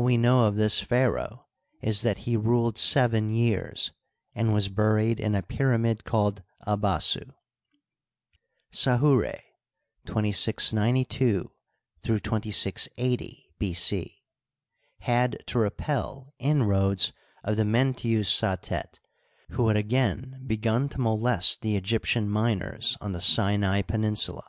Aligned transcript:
we 0.00 0.16
know 0.16 0.46
of 0.46 0.54
this 0.54 0.78
pharaoh 0.78 1.44
is 1.80 2.02
that 2.02 2.18
he 2.18 2.36
ruled 2.36 2.78
seven 2.78 3.30
years, 3.32 3.90
and 4.32 4.54
was 4.54 4.68
buried 4.68 5.18
in 5.18 5.34
a 5.34 5.42
pyramid 5.42 6.04
called 6.04 6.40
Abasu. 6.68 7.34
Sahura 8.72 9.40
(2692 10.06 11.50
2680 12.00 13.44
B. 13.58 13.74
C.) 13.74 14.22
had 15.00 15.44
to 15.48 15.58
repel 15.58 16.32
inroads 16.38 17.12
of 17.42 17.56
the 17.56 17.64
Menttu 17.64 18.20
Satet, 18.22 19.00
who 19.48 19.66
had 19.66 19.76
ag^in 19.88 20.46
begun 20.46 20.88
to 20.90 21.00
molest 21.00 21.60
the 21.60 21.74
Egyp 21.80 22.04
tian 22.04 22.28
miners 22.30 22.96
on 23.00 23.10
the 23.10 23.20
Sinai 23.20 23.82
peninsula. 23.82 24.44